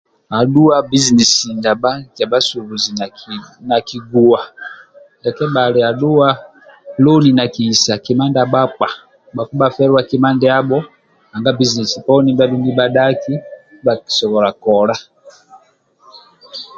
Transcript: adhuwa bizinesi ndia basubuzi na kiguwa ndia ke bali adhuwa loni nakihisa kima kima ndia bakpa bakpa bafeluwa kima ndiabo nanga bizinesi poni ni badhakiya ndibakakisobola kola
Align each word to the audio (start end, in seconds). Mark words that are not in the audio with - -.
adhuwa 0.37 0.75
bizinesi 0.89 1.47
ndia 1.57 1.73
basubuzi 2.31 2.91
na 3.69 3.75
kiguwa 3.87 4.41
ndia 5.19 5.31
ke 5.37 5.45
bali 5.55 5.79
adhuwa 5.89 6.27
loni 7.03 7.29
nakihisa 7.37 7.91
kima 8.05 8.05
kima 8.05 8.23
ndia 8.29 8.45
bakpa 8.53 8.89
bakpa 9.35 9.55
bafeluwa 9.61 10.01
kima 10.09 10.29
ndiabo 10.35 10.77
nanga 11.29 11.51
bizinesi 11.57 11.97
poni 12.05 12.31
ni 12.63 12.71
badhakiya 12.77 13.39
ndibakakisobola 13.71 14.49
kola 14.63 14.95